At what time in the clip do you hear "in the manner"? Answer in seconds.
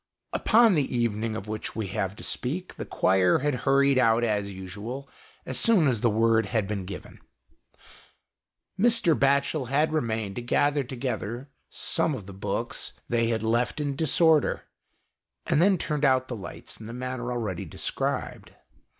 16.79-17.31